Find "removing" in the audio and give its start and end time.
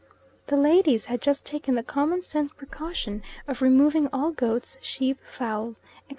3.61-4.07